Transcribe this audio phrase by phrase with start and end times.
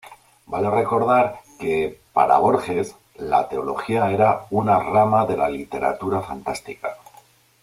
[0.53, 6.95] Vale recordar que, para Borges, la teología era "una rama de la literatura fantástica".